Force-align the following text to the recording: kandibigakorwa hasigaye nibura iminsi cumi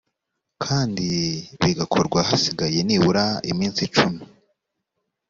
kandibigakorwa 0.63 2.19
hasigaye 2.29 2.79
nibura 2.87 3.25
iminsi 3.51 3.81
cumi 3.95 4.21